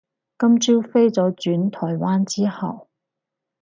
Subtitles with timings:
[0.39, 2.87] 今朝飛咗轉台灣之後